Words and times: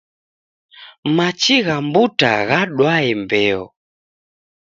Machi 1.15 1.57
gha 1.65 1.77
mbuta 1.85 2.31
ghadwae 2.49 3.09
mbeo 3.23 3.63